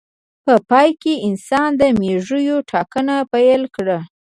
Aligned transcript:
په 0.45 0.53
پای 0.69 0.89
کې 1.01 1.13
انسان 1.27 1.69
د 1.79 1.81
مېږو 1.99 2.55
ټاکنه 2.71 3.15
پیل 3.31 3.61
کړه. 3.75 3.97